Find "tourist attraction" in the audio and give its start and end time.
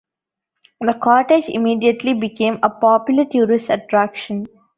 3.25-4.47